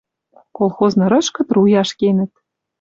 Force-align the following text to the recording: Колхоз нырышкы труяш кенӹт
Колхоз 0.57 0.91
нырышкы 0.99 1.41
труяш 1.49 1.89
кенӹт 1.99 2.31